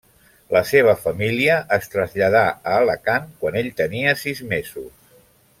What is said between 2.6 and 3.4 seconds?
Alacant